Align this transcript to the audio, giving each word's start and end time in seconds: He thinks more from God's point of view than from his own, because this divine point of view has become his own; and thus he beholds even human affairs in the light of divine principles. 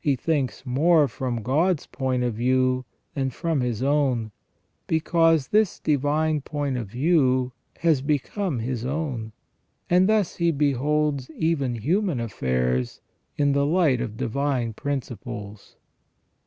He 0.00 0.16
thinks 0.16 0.64
more 0.64 1.06
from 1.08 1.42
God's 1.42 1.84
point 1.84 2.22
of 2.22 2.32
view 2.32 2.86
than 3.12 3.28
from 3.28 3.60
his 3.60 3.82
own, 3.82 4.30
because 4.86 5.48
this 5.48 5.78
divine 5.78 6.40
point 6.40 6.78
of 6.78 6.86
view 6.88 7.52
has 7.80 8.00
become 8.00 8.60
his 8.60 8.86
own; 8.86 9.32
and 9.90 10.08
thus 10.08 10.36
he 10.36 10.52
beholds 10.52 11.30
even 11.32 11.74
human 11.74 12.18
affairs 12.18 13.02
in 13.36 13.52
the 13.52 13.66
light 13.66 14.00
of 14.00 14.16
divine 14.16 14.72
principles. 14.72 15.76